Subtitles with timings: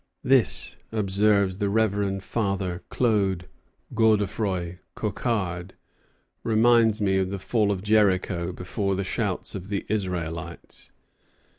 [0.23, 3.45] "This," observes the Reverend Father Claude
[3.93, 5.75] Godefroy Cocquard,
[6.43, 10.91] "reminds me of the fall of Jericho before the shouts of the Israelites."